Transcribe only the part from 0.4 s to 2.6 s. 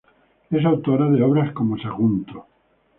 Es autora de obras como "Sagunto.